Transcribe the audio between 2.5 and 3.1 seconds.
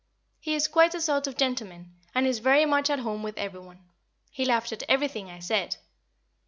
much at